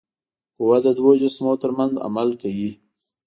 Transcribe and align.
قوه 0.55 0.77
د 0.85 0.87
دوو 0.97 1.11
جسمونو 1.21 1.61
ترمنځ 1.63 1.93
عمل 2.07 2.29
کوي. 2.41 2.71